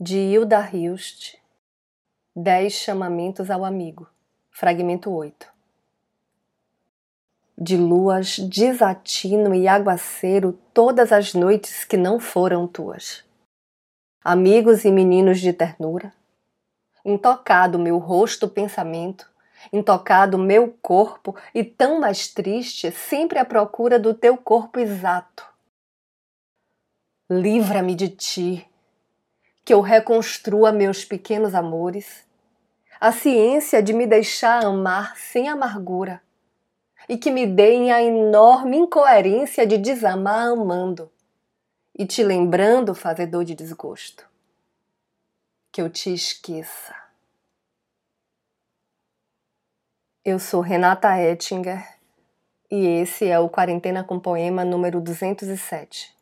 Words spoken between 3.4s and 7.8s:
ao amigo, fragmento 8. De